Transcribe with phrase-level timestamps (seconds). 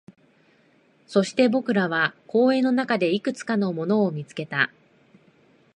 [1.05, 4.71] そして、僕らは公園の中でいくつかのものを見つけた